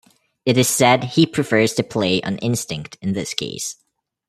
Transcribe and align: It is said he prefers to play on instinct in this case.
It 0.47 0.57
is 0.57 0.67
said 0.67 1.03
he 1.03 1.27
prefers 1.27 1.75
to 1.75 1.83
play 1.83 2.23
on 2.23 2.39
instinct 2.39 2.97
in 3.03 3.13
this 3.13 3.35
case. 3.35 3.75